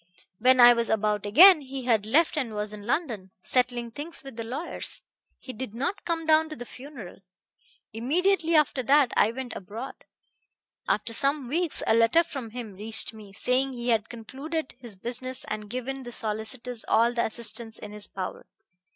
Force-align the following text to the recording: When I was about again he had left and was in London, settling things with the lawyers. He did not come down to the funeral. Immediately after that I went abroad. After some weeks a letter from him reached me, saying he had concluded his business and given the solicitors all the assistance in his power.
When 0.39 0.59
I 0.59 0.73
was 0.73 0.89
about 0.89 1.27
again 1.27 1.61
he 1.61 1.83
had 1.83 2.07
left 2.07 2.35
and 2.35 2.55
was 2.55 2.73
in 2.73 2.87
London, 2.87 3.29
settling 3.43 3.91
things 3.91 4.23
with 4.23 4.35
the 4.35 4.43
lawyers. 4.43 5.03
He 5.37 5.53
did 5.53 5.75
not 5.75 6.05
come 6.05 6.25
down 6.25 6.49
to 6.49 6.55
the 6.55 6.65
funeral. 6.65 7.19
Immediately 7.93 8.55
after 8.55 8.81
that 8.81 9.11
I 9.15 9.29
went 9.31 9.55
abroad. 9.55 9.93
After 10.87 11.13
some 11.13 11.47
weeks 11.47 11.83
a 11.85 11.93
letter 11.93 12.23
from 12.23 12.49
him 12.49 12.73
reached 12.73 13.13
me, 13.13 13.31
saying 13.31 13.73
he 13.73 13.89
had 13.89 14.09
concluded 14.09 14.73
his 14.79 14.95
business 14.95 15.43
and 15.45 15.69
given 15.69 16.01
the 16.01 16.11
solicitors 16.11 16.83
all 16.87 17.13
the 17.13 17.23
assistance 17.23 17.77
in 17.77 17.91
his 17.91 18.07
power. 18.07 18.47